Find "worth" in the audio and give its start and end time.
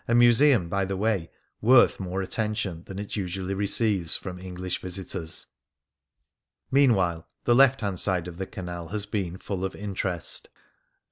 1.61-1.99